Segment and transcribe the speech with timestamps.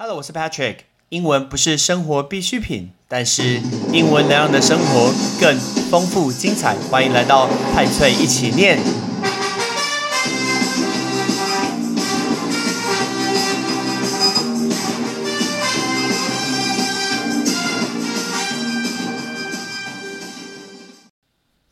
[0.00, 0.76] Hello，我是 Patrick。
[1.08, 3.60] 英文不是生活必需品，但是
[3.92, 5.58] 英文能让你的生活更
[5.90, 6.76] 丰富精彩。
[6.88, 8.78] 欢迎来到派翠一起念。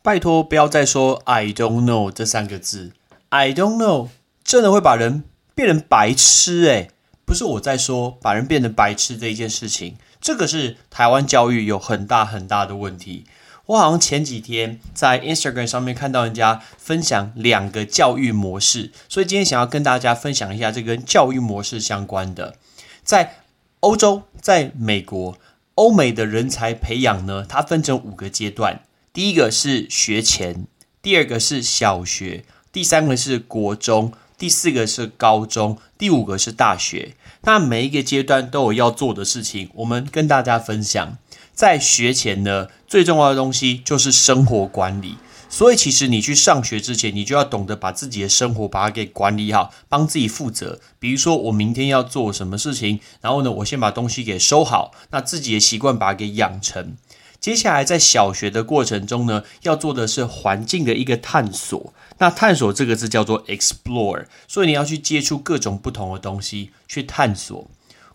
[0.03, 2.91] 拜托，不要再说 “I don't know” 这三个字。
[3.29, 4.09] I don't know
[4.43, 5.23] 真的会把人
[5.55, 6.91] 变成白痴诶、
[7.27, 13.25] 不是我在说把人变成白痴这一件事情，这个是台湾教育有很大很大的问题。
[13.65, 22.55] 我好像前几天在 Instagram 上面看到人家分享两个教育模式，所以今天想要跟大家分享一下这跟教育模式相关的。
[23.03, 23.39] 在
[23.81, 25.37] 欧洲，在美国，
[25.75, 28.83] 欧美的人才培养呢，它分成五个阶段。
[29.11, 30.65] 第一个是学前，
[31.01, 37.15] 第二个是小学，第三个是国中，第四个是高中，第五个是大学。
[37.41, 41.17] 那每一个阶段都有要做的事情，我们跟大家分享。
[41.53, 45.15] 在学前呢，最重要的东西就是生活管理。
[45.49, 50.79] 所以，其实你去上学之前，你就要懂得把自己的生活把它给管理好，帮自己负责。
[50.99, 56.97] 比如说，我明天要做什么事情，然后呢，我先把东西给收好，那自己的习惯把它给养成。
[57.39, 61.93] 接下来在小学的过程中呢，要做的是环境的一个探索。
[62.17, 67.69] 那探索这个字叫做 explore，所以你要去接触各种不同的东西去探索。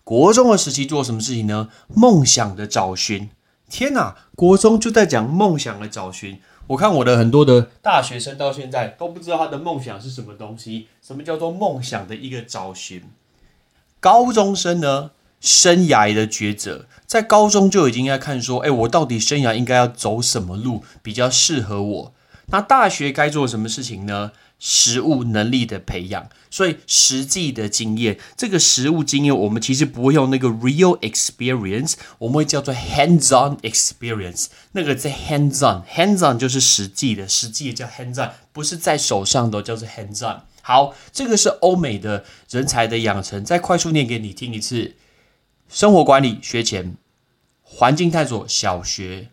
[0.04, 1.68] 国中的时期做什么事情呢？
[1.94, 3.30] 梦想的找寻。
[3.70, 6.40] 天哪，国中就在讲梦想的找寻。
[6.68, 10.88] 我看我的很多的大学生到现在都不知道他的梦想是什么东西。
[11.00, 13.04] 什么叫做梦想的一个找寻？
[14.00, 15.12] 高中生呢？
[15.42, 22.14] 生涯的抉择，在高中就已经在看说，哎，我到底生涯应该要走什么路比较适合我？
[22.46, 24.32] 那大学该做什么事情呢？
[24.64, 34.46] 实务能力的培养，所以实际的经验，这个实务经验，我们其实不会用那个 real experience，我们会叫做 hands-on experience。
[34.70, 40.42] 那个在 hands-on，hands-on 就是实际的，实际的叫 hands-on，不是在手上的叫做 hands-on。
[40.60, 44.94] 好，这个是欧美的人才的养成，再快速念给你听一次。
[45.72, 46.98] 生活管理学前，
[47.62, 49.30] 环境探索小学，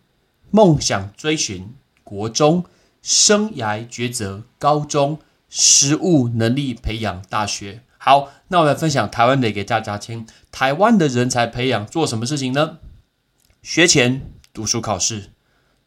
[0.52, 2.64] 梦想追寻国中，
[3.02, 5.20] 生涯抉择高中，
[5.50, 7.82] 实务能力培养大学。
[7.98, 10.26] 好，那我来分享台湾的给大家听。
[10.50, 12.78] 台湾的人才培养做什么事情呢？
[13.62, 15.32] 学前读书考试，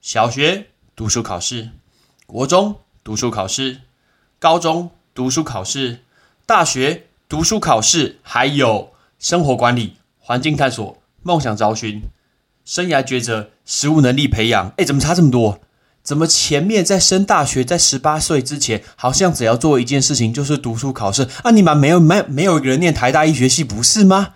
[0.02, 1.70] 小学读书考试，
[2.26, 3.80] 国中读书考试，
[4.38, 6.00] 高中读书考试，
[6.44, 9.94] 大学读书考试，还有生活管理。
[10.24, 12.00] 环境探索、梦想找寻、
[12.64, 15.58] 生涯抉择、实务能力培养，哎，怎么差这么多？
[16.04, 21.50] 怎么前面在升大学，在十八岁之前，好像只要做一件事情就是读书考试啊？
[21.50, 24.34] 你们没有没没有一个人念台大医学系，不是吗？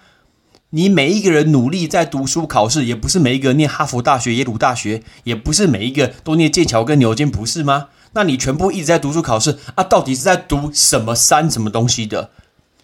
[0.71, 7.89] 你每一个人努力在读书考试，也不是每一个人念哈佛大学、耶鲁大学，也不是每一个都念剑桥跟牛津，不是吗？
[8.13, 9.85] 那你全部一直在读书考试啊？
[9.85, 12.31] 到底是在读什么山什么东西的？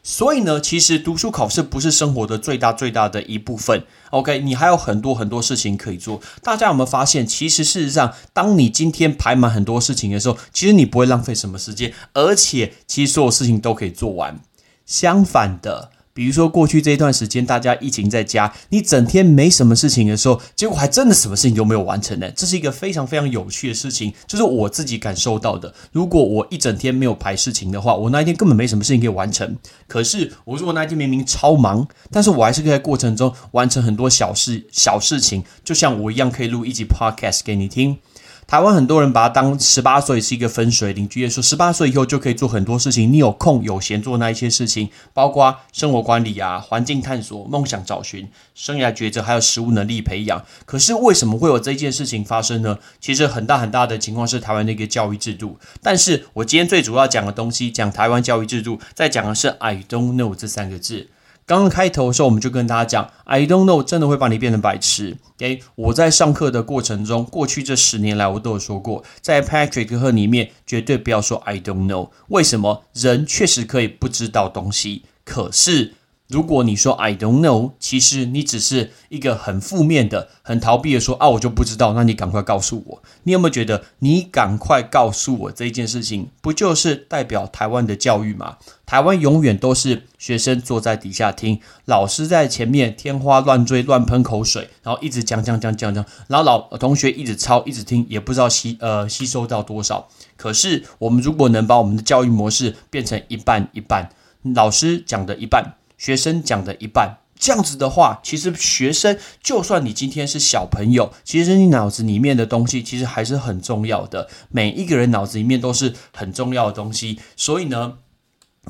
[0.03, 3.85] 所以呢，其实读书考试不是生活的最大最大的一部分。
[4.11, 6.21] OK，你还有很多很多事情可以做。
[6.43, 14.41] 大家有没有发现，其实事实上，当你今天排满很多事情的时候，其实你不会浪费什么时间，而且其实所有事情都可以做完。
[14.85, 15.92] 相反的。
[16.15, 22.31] 比如说，过去这一段时间，大家疫情在家，你整天没什么事情的时候，结果还真的什么事情都没有完成呢。
[22.33, 25.73] 这是一个非常非常有趣的事情，就是我自己感受到的。
[25.93, 29.57] 如果我一整天没有排事情的话，我那一天根本没什么事情可以完成。
[29.87, 37.99] 可是，我如果那一天明明超忙，但是我还是可以在过程中完成很多小事、小事情，就像我一样，可以录一集 podcast 给你听。
[38.47, 50.45] 台湾很多人把它当十八岁是一个分水岭，觉得说十八岁以后就可以做很多事情，你有空有闲做那一些事情，包括生活管理啊、环境探索、梦想找寻、生涯抉择，还有实务能力培养。
[50.67, 52.79] 可是为什么会有这件事情发生呢？
[53.01, 55.59] 其实很大很大的情况是台湾的一个教育制度。
[55.81, 61.09] 但是我今天最主要讲的东西，讲台湾教育制度，在讲的是 “I don't know” 这三个字。
[61.53, 65.19] 刚刚开头的时候，我们就跟大家讲，I don't know，真的会把你变成白痴。
[65.37, 72.09] OK，我在上课的过程中，过去这十年来，我都有说过，在 Patrick 课里面，绝对不要说 I don't know。
[72.29, 72.85] 为什么？
[72.95, 75.93] 人确实可以不知道东西，可是。
[76.33, 81.93] 如果你说 I don't know，其实你只是一个很负面的、很逃避的说啊，我就不知道。
[81.93, 88.57] 那你赶快告诉我，你有没有觉得你赶快告诉我这件事情，不就是代表台湾的教育吗？
[88.87, 100.09] 台湾永远都是学生坐在底下听，老师在前面天花乱坠、乱喷口水，然后一直讲讲讲讲讲，然后老同学一直抄、一直听，也不知道吸呃吸收到多少。
[100.39, 104.09] 可是我们如果能把我们的教育模式变成一半一半，
[104.55, 105.75] 老师讲的一半。
[106.03, 114.29] 学生讲的一半，这样子的话，其实学生就算你今天是小朋友，其实你脑子里面的东西其实还是很重要的。
[114.49, 117.99] 每一个人脑子里面都是很重要的东西，所以呢。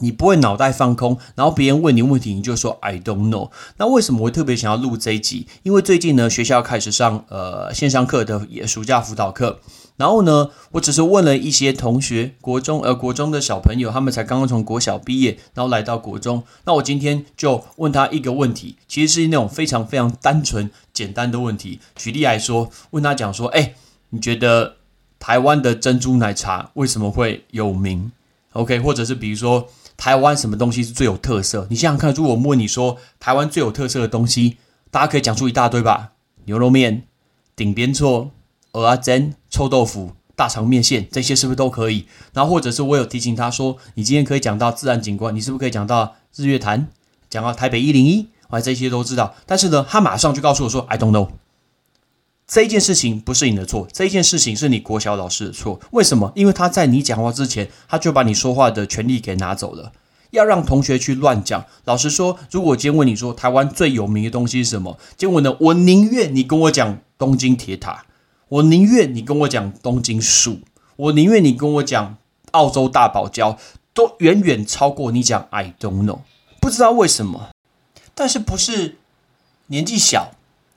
[0.01, 3.51] 你不会脑袋放空，然后别人问你问题，你就说 I don't know。
[3.77, 5.47] 那为什么我特别想要录这一集？
[5.65, 9.61] 因为最近呢，学校开始上呃线上课的暑假辅导课，
[10.03, 16.43] 然后呢，我只是问了一些同学，国中呃国中的小朋友，他们才刚刚从国小毕业，然后来到国中。
[16.65, 21.79] 那我今天就问他一个问题，其实是那种非常非常单纯简单的问题。
[21.95, 23.75] 举例来说，问他讲说，哎，
[24.11, 24.75] 你觉得
[25.21, 28.11] 台湾的珍珠奶茶为什么会有名
[28.55, 29.69] ？OK，或者是比如说。
[29.95, 31.69] 台湾什么东西是最有特色？
[31.71, 34.57] 你想想看，如果我问你说台湾最有特色的东西，
[34.91, 36.13] 大家可以讲出一大堆吧？
[36.47, 37.05] 牛肉面、
[37.55, 38.33] 顶边错、
[38.73, 42.07] 蚵仔煎、臭豆腐、大肠面线，这些是不是都可以？
[42.33, 46.89] 然后或者是我有提醒他说，你今天可以讲到自然景观，你是不是可以讲到日月潭，
[47.29, 48.29] 讲到台北一零一？
[48.49, 51.29] 我这些都知道，但是呢，他马上就告诉我说，I don't know。
[52.47, 55.81] 这一件事情不是你的错，这一件事情是你国小老师的错。
[55.93, 56.33] 为什么？
[56.35, 59.93] 因为他在你讲话之前，他就把你说话的权利给拿走了。
[60.33, 61.65] 要让同学去乱讲。
[61.85, 68.05] 老实说，如果今天问你说台湾最有名的东西是什么，结果呢，我宁愿你跟我讲东京铁塔，
[68.53, 70.61] 我宁愿你跟我讲东京树，
[70.97, 72.19] 我宁愿你跟我讲
[72.51, 73.57] 澳洲大堡礁，
[73.95, 76.19] 都远远超过你讲 I don't know。
[76.61, 77.49] 不知道为什么，
[78.15, 78.99] 但是不是
[79.69, 80.33] 年纪小。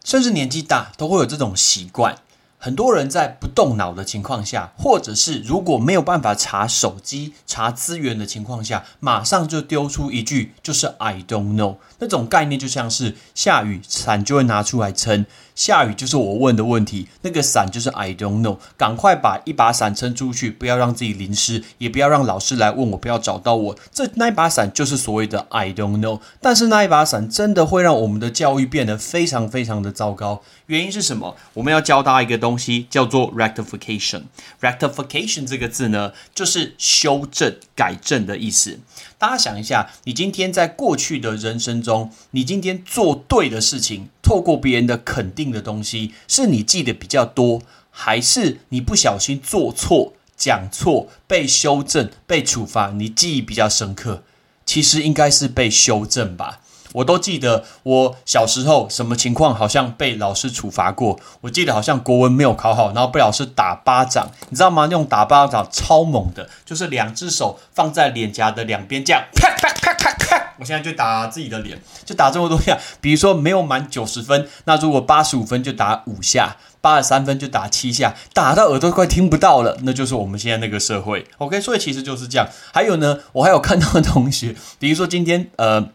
[0.06, 2.20] 甚至年纪大都会有这种习惯。
[2.60, 11.78] 很多人在不动脑的情况下，或者是如果没有办法查手机、查资源的情况下，马上就丢出一句就是 “I don't know”。
[11.98, 15.26] 那种概念就像是下雨伞就会拿出来撑。
[15.56, 23.76] 下雨就是我问的问题，那个伞就是 I don't know，赶快把一把伞撑出去，不要让自己淋湿，也不要让老师来问我，不要找到我。
[23.94, 30.42] 这那一把伞就是所谓的 I don't know，但是那一把伞真的会让我们的教育变得非常非常的糟糕。
[30.68, 31.36] 原因是什么？
[31.54, 34.24] 我们要教大家一个东西，叫做 rectification。
[34.60, 38.80] rectification 这个字呢，就是修正、改正的意思。
[39.18, 47.62] 大家想一下，你今天在过去的人生中，你今天做对的事情，透过别人的肯定的东西，是你记得比较多，
[47.92, 54.24] 还是你不小心做错、讲错、被修正、被处罚，你记忆比较深刻？
[54.66, 56.62] 其实应该是被修正吧。
[56.94, 61.20] 我都记得我小时候什么情况，好像被老师处罚过。
[61.42, 64.86] 我记得好像国文没有考好，然后被老师打巴掌，你知道吗？
[64.86, 70.45] 那种打巴掌超猛的，就是两只手放在脸颊的两边，这样啪啪啪啪啪。
[70.60, 72.78] 我现在就打自己的脸，就打这么多下。
[73.02, 81.26] 比如说没有满九十分，那如果八十五分就打五下，八十三分就打七下，打到耳朵快听不到了，那就是我们现在那个社会。
[81.38, 82.48] OK，所以其实就是这样。
[82.74, 85.90] 还有呢，我还有看到同学，比如说今天呃。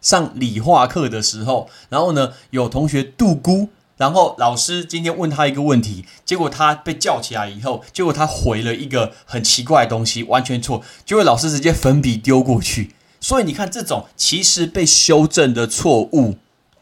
[0.00, 12.94] 上理化课的时候，然后呢，有同学度估，然后老师今天问他一个问题，结果他被叫起来以后，结果他回了一个很奇怪的东西，完全错，结果老师直接粉笔丢过去。
[13.24, 16.34] 所以你看，这种其实被修正的错误。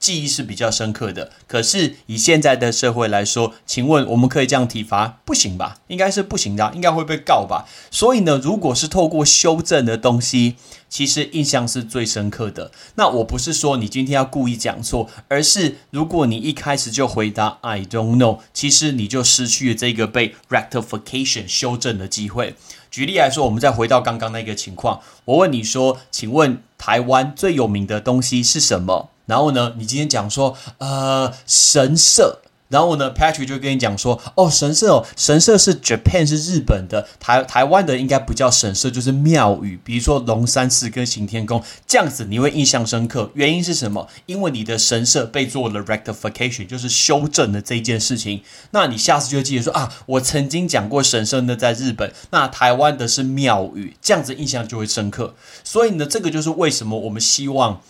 [0.02, 5.20] 记忆是比较深刻的，可是以现在的社会来说，请问我们可以这样体罚？
[5.24, 5.78] 不行吧？
[5.86, 7.68] 应该是不行的，应该会被告吧？
[7.88, 10.56] 所以呢，如果是透过修正的东西，
[10.88, 12.72] 其实印象是最深刻的。
[12.96, 22.56] 那我不是说你今天要故意讲错，而是如果你一开始就回答 I don't know，其实你就失去了这个被 rectification 修正的机会。
[22.90, 29.11] 举例来说，我们再回到刚刚那个情况，我问你说，请问台湾最有名的东西是什么？
[29.26, 32.40] 然后呢，你今天讲说，呃，神社。
[32.68, 43.30] 然后呢，Patrick 就跟你讲说，哦，神社哦，神社是 Japan 是日本的，台台湾的应该不叫神社，就是庙宇，比如说龙山寺跟行天宫这样子，你会印象深刻。
[43.34, 44.08] 原因是什么？
[44.24, 48.42] 因为你的神社被做了 rectification，就是修正的这一件事情。
[48.70, 55.34] 那你下次就记得说啊，我曾经讲过神社呢在日本，那台湾的是庙宇，这样子印象就会深刻。
[55.62, 57.82] 所以呢，这个就是为什么我们希望。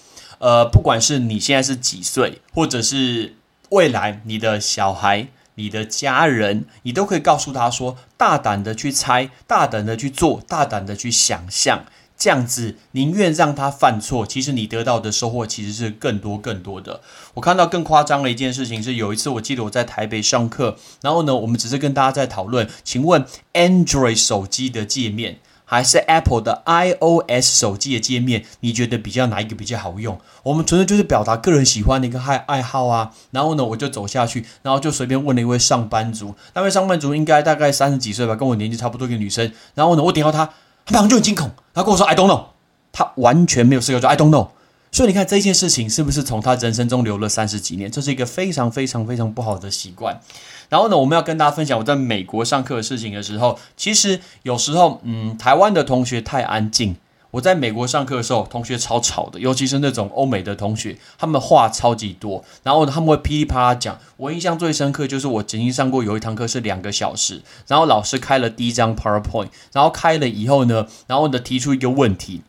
[0.42, 3.36] 呃，不管是你现在是几岁，或者是
[3.70, 11.84] 未来你的小孩、你的家人，你都可以告诉他说：大胆的去猜，大胆的去做，大胆的去想象，
[12.18, 17.00] 这样子宁愿让他犯错，其实你得到的收获其实是更多更多的。
[17.34, 25.38] 我看到更夸张的一件事情是，有一次我记得我在台北上课，然后呢，我们只是跟大家在讨论，请问 Android 手机的界面。
[25.72, 30.20] 还是 Apple 的 iOS 手机的界面，你觉得比较哪一个比较好用？
[30.42, 33.12] 我们纯粹就是表达个人喜欢的一个爱爱好啊。
[33.30, 39.50] 然后呢，我就走下去，然后就随便问了一位上班族，那位上班族应该大概三十几岁吧，跟我年纪差不多一个女生。
[39.74, 40.44] 然后呢，我点到她，
[40.84, 42.48] 她马上就很惊恐，她跟我说 I don't know，
[42.92, 44.48] 她完全没有思考说 I don't know。
[44.92, 47.90] 所以你看这件事情是不是从他人生中留了三十几年？
[47.90, 50.20] 这是一个非常非常非常不好的习惯。
[50.68, 56.96] 然后呢，我们要跟大家分享我在美国上课的事情的时候，其实有时候，嗯，台湾的同学太安静。
[57.30, 63.98] 我在美国上课的时候，同学超吵的，尤其是那种欧美的同学，他们话超级多，然后他们会噼里啪啦讲。
[64.18, 72.42] 我印象最深刻就是我曾经上过有一堂课是两个小时，然后老师开了第一张 PowerPoint，然后开了以后呢，然后呢提出一个问题。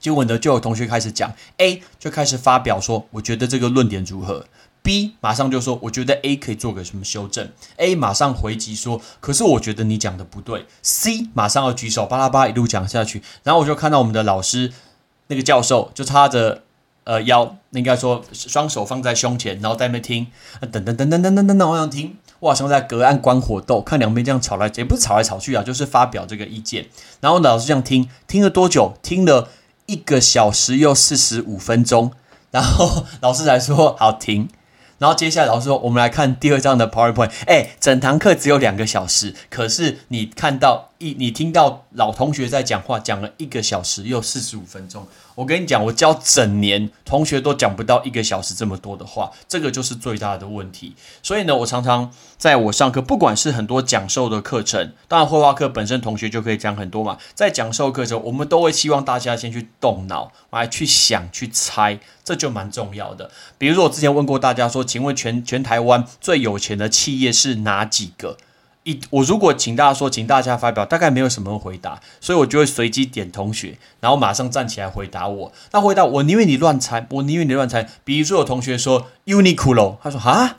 [0.00, 4.46] 结果呢，就有同学开始讲，A 就开始发表说，我觉得这个论点如何
[4.82, 10.64] ？B 马上就说，我觉得 A 可以做个什么修正？A 马上回击说，可是我觉得你讲的不对。
[10.80, 14.72] C 马上要举手，巴拉巴拉一路讲下去，然后我就看到我们的老师
[15.26, 16.62] 那个教授就插着
[17.04, 20.28] 呃腰，应该说双手放在胸前，然后在那边听，
[20.72, 26.88] 等等等等等等等等，我想听，我好像在隔岸观火斗，看两边这样吵来，也不是吵来吵去啊，就是发表这个意见。
[27.20, 28.94] 然后老师这样听，听了多久？
[29.02, 29.50] 听了。
[29.90, 32.12] 一个小时又四十五分钟，
[32.52, 34.48] 然后 老师才说好停，
[34.98, 37.32] 然后接下来老师说我们来看第二章的 PowerPoint。
[37.46, 45.08] 哎，整堂课只有两个小时，可是你看到一你听到老同学在讲话，讲了一个小时又四十五分钟。
[45.40, 50.94] 我跟你讲，我教整年同学都讲不到一个小时这么多的话，这个就是最大的问题。
[51.22, 57.16] 所以呢，我常常在我上课，不管是很多讲授的课程，当然绘画课本身同学就可以讲很多嘛。
[57.34, 63.30] 在讲授课程，我们都会希望大家先去动脑，来去想、去猜，这就蛮重要的。
[63.56, 68.36] 比如说，我之前问过大家说，请问全全台湾最有钱的企业是哪几个？
[69.10, 75.52] 我如果请大家说，请大家发表，大概没有什么回答，所以我就会随机点同学，然后马上站起来回答我。
[75.72, 77.88] 那回答我宁愿你乱猜，我宁愿你乱猜。
[78.04, 80.56] 比如说有同学说 Uniqlo，他说啊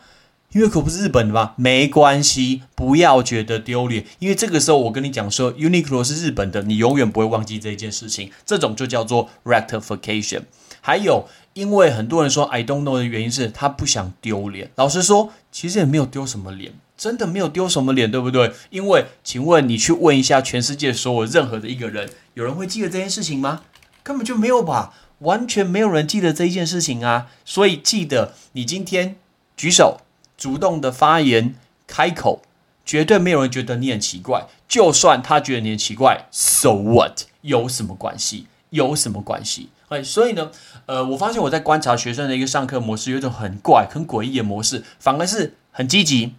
[0.54, 1.54] ，Uniqlo 不是日本的吗？
[1.56, 8.32] 没关系，不要觉得丢脸，因为这个时候我跟你讲说 Uniqlo 是日本的，你永远不会忘记这一件事情。
[8.46, 10.44] 这种就叫做 rectification。
[10.84, 14.72] 还有，因为很多人说 I don't know 的原因是他不想丢脸。
[14.76, 16.74] 老实说，其实也没有丢什么脸。
[17.02, 18.54] 真的没有丢什么脸，对不对？
[18.70, 23.64] 因为，请问你去问一下全世界所有任何的一个人，有人会记得这件事情吗？
[24.04, 27.32] 根本就没有吧，完全没有人记得这一件事情啊！
[27.44, 29.16] 所以记得，你今天
[29.58, 30.02] 举手、
[30.38, 31.56] 主动的发言、
[31.88, 32.44] 开口，
[32.86, 34.46] 绝对没有人觉得你很奇怪。
[34.68, 37.24] 就算他觉得你很奇怪，so what？
[37.42, 38.46] 有什么关系？
[38.70, 39.70] 有什么关系？
[39.90, 40.52] 哎，所以呢，
[40.86, 46.36] 呃，我发现我在观察学生的一个上课模式，有一种很怪、很诡异的模式，反而是很积极。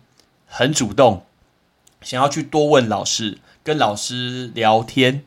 [0.54, 1.24] 很主动，
[2.02, 5.24] 想要去多问老师，跟老师聊天，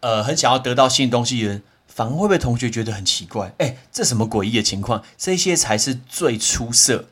[0.00, 3.52] 呃，很想要得到新东西的人，反而会被同学觉得很奇怪。
[3.58, 5.02] 哎，这什么诡异的情况？
[5.18, 7.04] 这些才是最出色、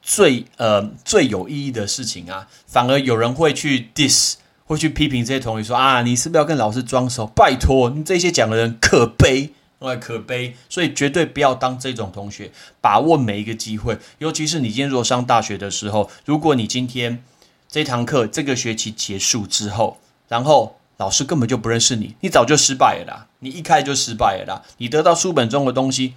[0.00, 2.48] 最呃最有意义的事情啊！
[2.66, 7.26] 反而有人会去 diss，会去批评这些同学说啊，你是不是要跟老师装熟？
[7.26, 9.52] 拜托，你这些讲的人可悲。
[9.80, 13.96] 哎，可悲，所以绝对不要当这种同学，把握每一个机会。
[14.18, 17.22] 尤其是你今天如果上大学的时候，如果你今天
[17.68, 24.62] 这堂课这个学期结束之后，然后老师根本就不认识你，你早就失败了啦，你一开就失败了啦。
[24.78, 26.14] 你得到书本中的东西，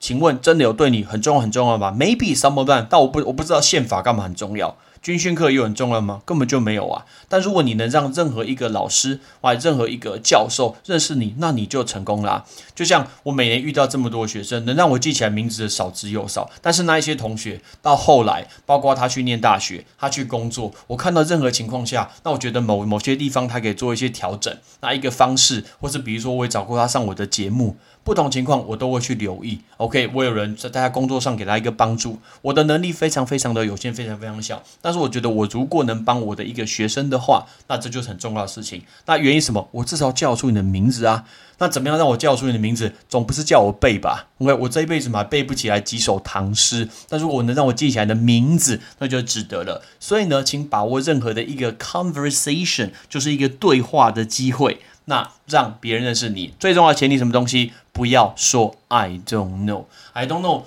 [0.00, 4.76] 请问真的有对你很重要很重要吗？Maybe some of them，但我不我不知道宪法干嘛很重要。
[5.02, 6.22] 军训课又很重要吗？
[6.24, 7.04] 根本就没有啊！
[7.28, 12.44] 但如果你能让任何一个老师或任何一个教授认识你，那你就成功啦。
[12.72, 16.48] 就像我每年遇到这么多学生，能让我记起来名字的少之又少。
[16.60, 27.76] 但是那一些同学到后来，包括他去念大学，他去工作，我看到任何情况下，那我觉得某某些地方他可以做一些调整，那一个方式，或是比如说我也找过他上我的节目。
[28.04, 29.60] 不同情况我都会去留意。
[29.76, 34.60] OK，我有人在大家工作上给他一个帮助，我的能力非常非常的有限，非常非常小。
[34.80, 38.82] 但但是我觉得我如果能帮我的一个学生的话，那这就是很重要的事情。
[39.06, 39.66] 那原因什么？
[39.70, 41.24] 我至少叫出你的名字啊。
[41.56, 42.92] 那怎么样让我叫出你的名字？
[43.08, 46.86] 总不是叫我背吧？OK，我这一辈子嘛背不起来几首唐诗。
[47.08, 49.80] 但如果我能让我记起来的名字，那就值得了。
[49.98, 54.80] 所以呢，请把握任何的一个 conversation，就是一个对话的机会。
[55.06, 57.72] 那让别人认识你最重要的前提什么东西？
[57.92, 60.64] 不要说 I don't know, I don't know。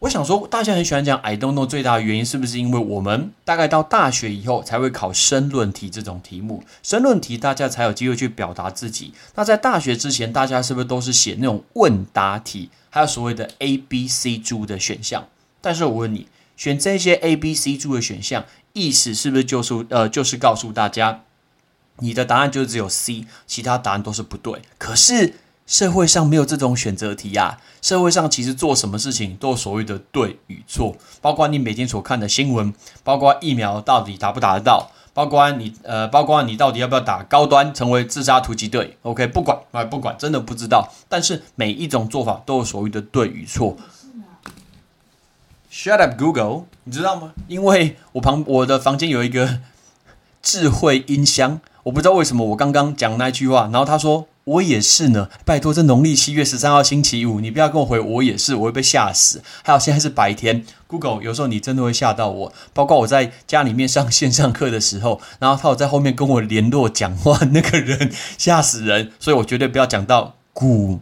[0.00, 6.62] 我想说，大家很喜欢讲 I don't know，最大的原因是不是因为我们大概到大学以后才会考申论题这种题目？
[6.82, 9.14] 申论题大家才有机会去表达自己。
[9.36, 15.26] 那在大学之前，大家是不是都是写那种问答题，还有所谓的 A、B、C 猪的选项？
[15.62, 21.22] 但是我问你，选这些 A、B、C 猪的选项，意思是不是就是呃，就是告诉大家？
[22.00, 24.60] 你的答案就只有 C，其他答案都是不对。
[24.76, 25.32] 可是
[25.66, 27.58] 社会上没有这种选择题呀。
[27.82, 32.72] 社会上其实做什么事情都有所谓的对与错，包括你每天所看的新闻，
[33.04, 40.92] 包括疫苗到底打不打得到，包括你呃，包括你到底要不要打高端成为自杀突击队？OK，不管啊，不管，真的不知道。
[41.08, 43.76] 但是每一种做法都有所谓的对与错。
[45.70, 46.64] Shut up, Google！
[46.84, 47.34] 你知道吗？
[47.46, 49.60] 因为我旁我的房间有一个
[50.42, 54.26] 智慧音箱，我不知道为什么我刚刚讲那句话，然后他说。
[54.46, 59.42] 我也是呢，拜托，这农历七月十三号星期五，你不要跟我回，我也是，我会被吓死。
[59.64, 71.00] 还有现在是白天，Google 有时候你真的会吓到我，包括我在家里面上线上课的时候，然后他有在后面跟我联络讲话，那个人吓死人， 所以我绝对不要讲到谷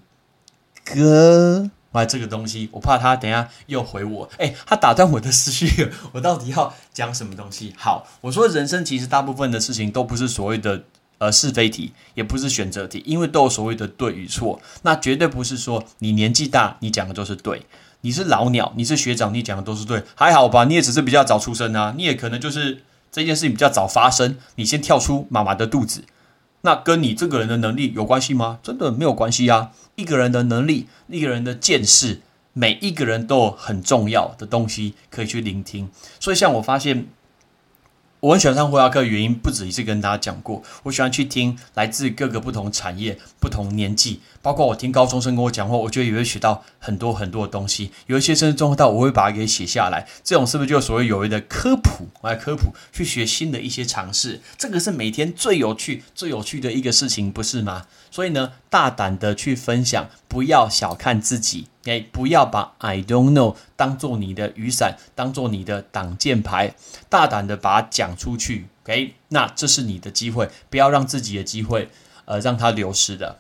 [0.83, 7.75] 歌，哎，这个东西，我怕他等下又回我，哎，他打断我的思绪， 我到底要讲什么东西？
[7.77, 10.85] 好，我说人生其实大部分的事情都不是所谓的。
[11.19, 14.61] 呃，是非题也不是选择题，因为都有所谓的对与错。
[14.83, 17.61] 那绝对不是说你年纪大，你讲的都是对；
[18.01, 20.03] 你是老鸟，你是学长，你讲的都是对。
[20.15, 26.05] 还好吧，你也只是比较早出生啊，你也可能就是这件事情比较早发生，你先跳出妈妈的肚子。
[26.63, 28.59] 那跟你这个人的能力有关系吗？
[28.63, 29.71] 真的没有关系啊。
[29.95, 32.21] 一个人的能力，一个人的见识，
[32.53, 35.89] 每一个人都有很重要的东西可以去聆听。
[36.19, 37.07] 所以，像我发现。
[38.25, 40.63] 我很喜欢上会话课，原因不止一次跟大家讲过。
[40.85, 47.91] 我喜欢去听来自各个不同产业、不同年纪，包括我听高中生跟我讲话，我觉得也会学到很多很多的东西。
[48.07, 50.09] 有一些甚至重要到我会把它给写下来。
[50.23, 52.09] 这种是不是就所谓有谓的科普？
[52.23, 57.85] 来科普，去学新的一些尝试，这个是每天最有趣、最有趣的一个事情，不是吗？
[58.11, 61.67] 所以呢，大胆的去分享，不要小看自己。
[61.85, 66.75] 哎，不要把 I don't know 当做你的雨伞，当做你的挡箭牌，
[67.09, 68.69] 大胆的把它讲出去。
[68.83, 71.89] OK，那这是你的机会，不要让自己的机会，
[72.25, 73.39] 呃，让它流失的。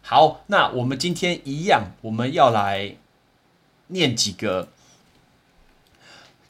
[0.00, 2.96] 好，那我们今天一样，我们要来
[3.88, 4.68] 念几个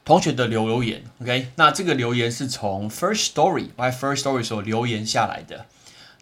[0.05, 1.03] 同学的留留言。
[1.21, 5.65] OK，那这个留言是从 First Story，by First Story 所留言下来的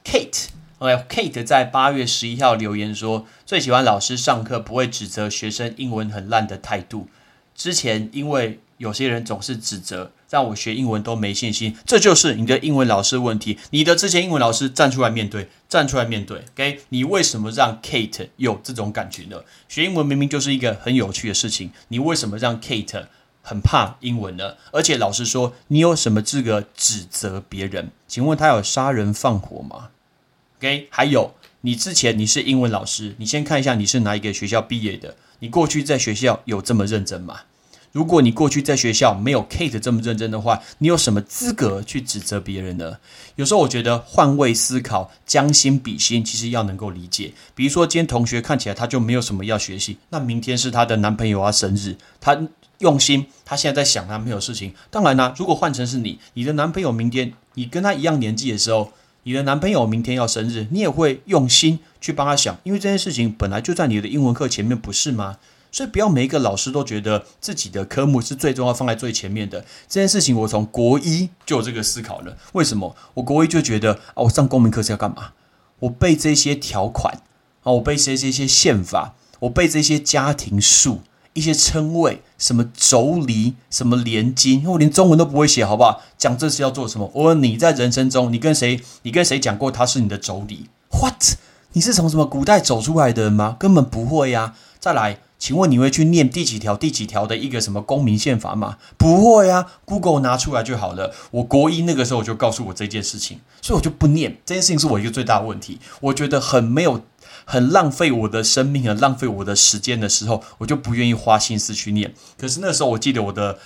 [0.03, 0.49] ，Kate。
[0.81, 7.07] OK，Kate 在八月十一号留言说，最喜欢老师上课不会指责学生英文很烂的态度。
[7.53, 11.77] 之前因为有些人总是指责，让我学英文都没信心。
[11.85, 13.59] 这就是你的英文老师问题。
[13.69, 16.39] 你的之前英文老师站出来面对，站出来面对。
[16.55, 19.43] OK，你为什么让 Kate 有这种感觉呢？
[19.69, 23.05] 学英文明明就是一个很有趣的事情，你为什么让 Kate
[23.43, 24.55] 很怕英文呢？
[24.71, 27.91] 而且老师说，你有什么资格指责别人？
[28.07, 29.89] 请问他有杀人放火吗
[30.61, 35.15] ？OK，还有你之前你是英文老师，你先看一下你是哪一个学校毕业的？
[35.39, 37.39] 你过去在学校有这么认真吗？
[37.91, 42.99] 如果你过去在学校没有 Kate 这么认真的话，你有什么资格去指责别人呢？
[43.37, 47.33] 有时候我觉得换位思考、将心比心，其实要能够理解。
[47.55, 52.39] 比如说今天同学看起来他就没有什么要学习，那明天是他的男朋友啊生日，他
[52.77, 54.75] 用心，他现在在想男朋友事情。
[54.91, 58.93] 当然啦，如果换成是你，你的男朋友明天你跟他一样年纪的时候。
[59.23, 65.37] 你的男朋友明天要生日，你也会用心去帮他想，因为这件事情本来就在你的英文课前面，不是吗？
[65.71, 69.61] 所以不要每一个老师都觉得自己的科目是最重要放在最前面的。
[69.87, 72.35] 这件事情我从国一就有这个思考了。
[72.53, 72.95] 为什么？
[73.13, 75.33] 我国一就觉得啊，我上公民课是要干嘛？
[75.79, 77.21] 我背这些条款
[77.63, 81.01] 啊，我背这些些宪法，我背这些家庭数。
[81.33, 86.01] 一些称谓，什么妯娌，什么连襟，我连中文都不会写，好不好？
[86.17, 87.09] 讲这是要做什么？
[87.13, 91.37] 我问你在人生中，你跟谁，你跟谁讲过他是你的妯娌？What？
[91.73, 93.55] 你是从什么古代走出来的人吗？
[93.57, 94.55] 根本不会呀！
[94.79, 98.77] 再来，请问你会去念第几条、第几条的一个什么公民宪法吗？
[98.95, 101.15] 不会呀，Google 拿出来就好了。
[101.31, 105.79] 我国一那个时候就告诉我这件事情，所以我就不念这件事情，是我一个最大的问题。
[105.99, 107.01] 我觉得很没有。
[107.43, 112.13] 很浪费我的生命，很浪费我的时间的时候，我就不愿意花心思去念。
[112.37, 113.57] 可是那时候，我记得我的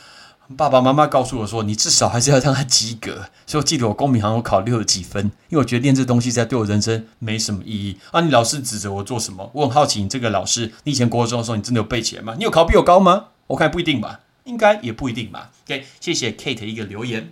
[0.55, 7.97] 爸爸妈妈告诉我说：“你至少还是要让他及格。”所以我记得我公民好像考六十几分，因为我觉得练这东西在对我人生没什么意义。
[8.11, 9.49] 啊，你老师指责我做什么？
[9.53, 12.35] 我很好奇，你这个老师，你以前国中的时候，你真的有背起来吗？
[12.37, 13.25] 你有考比我高吗？
[13.47, 15.49] 我看不一定吧，应该也不一定吧。
[15.65, 17.31] OK，谢谢 Kate 一个留言。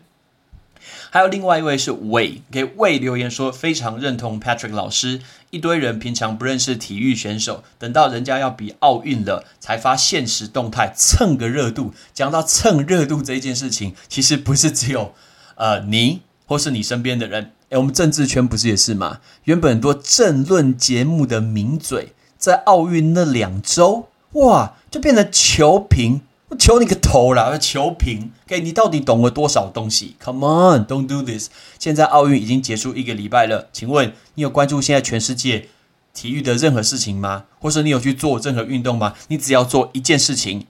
[1.11, 5.21] 还有另外一位是 Way 给 Way 留言说非常认同 Patrick 老师。
[5.53, 11.93] 一堆人平常不认识体育选手，等到人家要比奥运了，才发现实动态蹭个热度。
[12.11, 15.13] 讲到蹭热度这件事情，其实不是只有
[15.53, 17.51] 呃你或是你身边的人。
[17.69, 19.19] 诶我们政治圈不是也是吗？
[19.43, 26.21] 原本多政论节目的名嘴，在奥运那两周，哇，就变成球评。
[26.55, 27.57] 求你个头啦！
[27.57, 31.49] 求平，给你到底懂了多少东西？Come on，don't do this！
[31.79, 35.69] 现在奥运已经结束一个礼拜了，请问你有关注现在全世界
[36.13, 37.45] 体育的任何事情吗？
[37.59, 39.13] 或者你有去做任何运动吗？
[39.27, 40.67] 你只要做一件事情，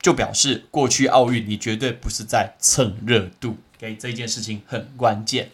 [0.00, 3.56] 就表示过去奥运你绝对不是在蹭热度。
[3.78, 5.50] 给这件事情很关键。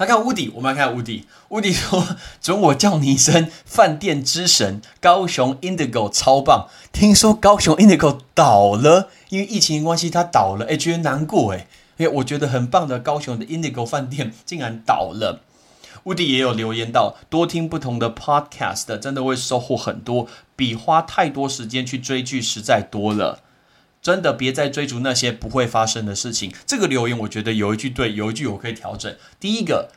[0.00, 1.26] 来看乌迪，我们来看乌迪。
[1.50, 2.02] 乌迪说
[2.40, 6.68] ：“准我叫你一声饭店之神，高雄 Indigo 超棒。
[6.90, 11.66] 听说高雄 Indigo 倒了，因为疫情关系，它倒了，哎，觉得难过，哎，
[11.98, 15.42] 因为我觉得很棒的高雄的 Indigo 饭店竟然倒了。”
[16.04, 23.40] 乌迪也有留言到：“多听不同的 Podcast，真的会收获很多，比花太多时间去追剧实在多了。”
[24.02, 26.52] 真的别再追逐那些不会发生的事情。
[26.66, 29.14] 这个留言我觉得有一句对，有一句我可以调整。
[29.38, 29.90] 第一个，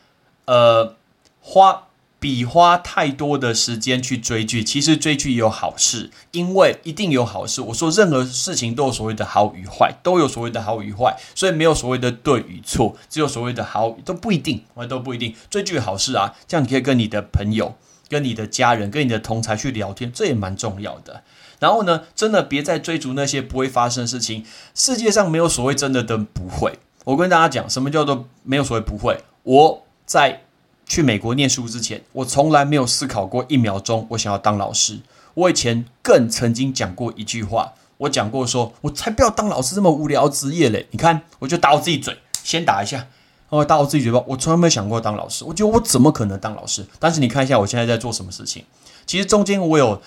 [0.46, 0.96] 呃，
[1.40, 1.88] 花
[2.20, 7.60] 比花太多的时间去追剧，其实追剧也有好事，因为一定有好事。
[7.60, 15.34] 我说任何事情都有所谓的好与坏，都有所谓的好与坏，所以没有所谓的对与错，只有所谓的好都不一定，都不一定。
[15.50, 17.76] 追剧好事啊，这样你可以跟你的朋友、
[18.08, 21.22] 跟你的家人、跟你的同才去聊天，这也蛮重要的。
[21.64, 24.44] 然后呢，真的别再追逐那些不会发生的事情。
[24.74, 26.78] 世界上没有所谓真的的不会。
[27.06, 29.24] 我跟大家讲，什么叫做没有所谓不会？
[29.44, 30.42] 我在
[30.84, 35.00] 去美国念书之前，我从来没有思考过一秒钟我想要当老师。
[35.32, 40.86] 我以前更曾经讲过一句话，我讲过说，我才不要当老师这么无聊职业嘞。
[40.90, 43.06] 你看，我就打我自己嘴，先打一下，
[43.48, 44.22] 哦，打我自己嘴巴。
[44.28, 46.84] 我从来没有想过当老师，我觉得我怎么可能当老师？
[46.98, 48.66] 但是你看一下我现在在做什么事情，
[49.06, 50.02] 其实中间我有。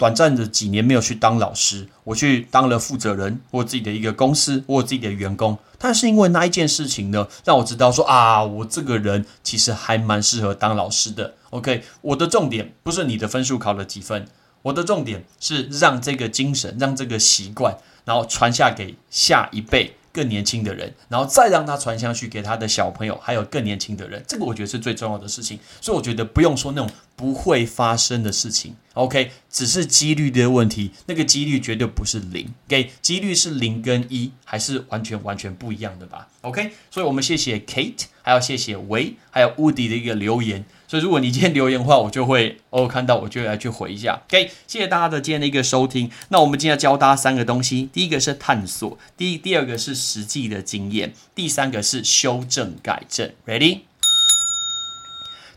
[0.00, 5.58] 短暂的几年没有去当老师，我去当了负责人，我自己的一个公司，我自己的员工。
[5.76, 11.34] 但是因为那一件事情呢，让我知道说啊，我这个人其实还蛮适合当老师的。
[11.50, 14.26] OK，我的重点不是你的分数考了几分，
[14.62, 19.96] 我的重点是让这个精神，让这个习惯，然后传下给下一辈。
[20.12, 25.58] 更年轻的人，然后再让他传下去给他的小朋友，还有更年轻的人，这个我觉得是最重要的事情。
[25.80, 40.64] 所以我觉得不用说那种不会发生的事情，OK，只是几率的问题，那个几率绝对不是零，给几率是零跟一，还是完全完全不一样的吧？OK，所以我们谢谢 Kate，还要谢谢维，还有 Woody 的一个留言。
[40.90, 44.22] 所以，如果你今天留言的话，我就会哦看到，我就来去回一下。
[44.26, 46.10] OK，谢谢大家的今天的一个收听。
[46.30, 53.30] 那我们今天教大家三个东西：第一个是探索，第一第二个是实际的经验，第三个是修正改正。
[53.46, 53.82] Ready？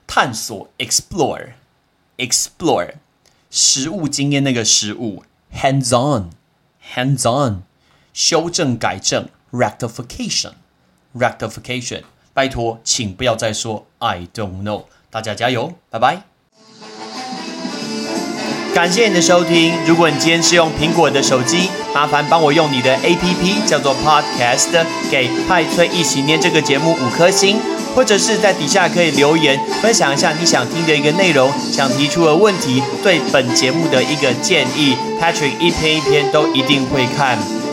[0.05, 2.93] 探索，explore，explore，
[3.49, 7.63] 实物经验那个实物，hands on，hands on，
[8.13, 12.03] 修正改正，rectification，rectification。
[12.35, 14.85] 拜托，请不要再说 I don't know。
[15.13, 16.17] 大家加油，拜拜！
[18.73, 19.71] 感谢你的收听。
[19.85, 27.59] 如果你今天是用苹果的手机，麻烦帮我用你的 APP 叫做 Podcast，给派翠一起念这个节目五颗星，
[27.93, 37.37] 或者是在底下可以留言分享一下你想听的一个内容，想提出的问题，对本节目的一个建议，Patrick 一篇一篇都一定会看。